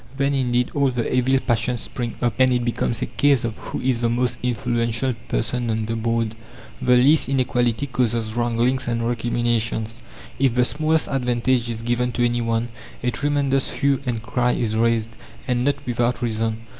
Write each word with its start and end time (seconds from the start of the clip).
Then 0.17 0.33
indeed 0.33 0.71
all 0.73 0.89
the 0.89 1.13
evil 1.15 1.37
passions 1.39 1.81
spring 1.81 2.15
up, 2.23 2.33
and 2.39 2.51
it 2.51 2.65
becomes 2.65 3.03
a 3.03 3.05
case 3.05 3.43
of 3.43 3.55
who 3.57 3.79
is 3.81 3.99
the 3.99 4.09
most 4.09 4.39
influential 4.41 5.13
person 5.27 5.69
on 5.69 5.85
the 5.85 5.95
board. 5.95 6.33
The 6.81 6.95
least 6.95 7.29
inequality 7.29 7.85
causes 7.85 8.33
wranglings 8.33 8.87
and 8.87 9.07
recriminations. 9.07 9.93
If 10.39 10.55
the 10.55 10.65
smallest 10.65 11.07
advantage 11.07 11.69
is 11.69 11.83
given 11.83 12.11
to 12.13 12.25
any 12.25 12.41
one, 12.41 12.69
a 13.03 13.11
tremendous 13.11 13.73
hue 13.73 14.01
and 14.07 14.23
cry 14.23 14.53
is 14.53 14.75
raised 14.75 15.11
and 15.47 15.63
not 15.63 15.75
without 15.85 16.23
reason. 16.23 16.57